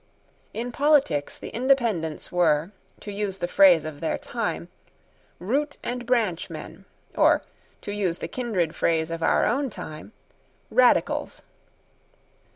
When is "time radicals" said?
9.69-11.43